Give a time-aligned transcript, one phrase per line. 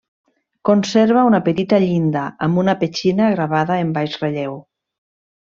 [0.69, 4.59] Conserva una petita llinda amb una petxina gravada en baix relleu.